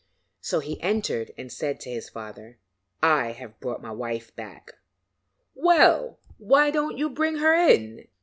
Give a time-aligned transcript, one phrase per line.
[0.41, 2.57] So he entered and said to his father:
[3.03, 4.73] 'I have brought my wife back.'
[5.53, 8.07] 'Well, why don't you bring her in?'